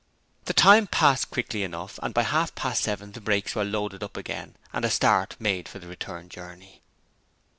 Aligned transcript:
The 0.45 0.53
time 0.53 0.87
passed 0.87 1.29
quickly 1.29 1.61
enough 1.61 1.99
and 2.01 2.11
by 2.11 2.23
half 2.23 2.55
past 2.55 2.81
seven 2.81 3.11
the 3.11 3.21
brakes 3.21 3.53
were 3.53 3.63
loaded 3.63 4.01
up 4.01 4.17
again 4.17 4.55
and 4.73 4.83
a 4.83 4.89
start 4.89 5.35
made 5.37 5.69
for 5.69 5.77
the 5.77 5.85
return 5.85 6.27
journey. 6.27 6.81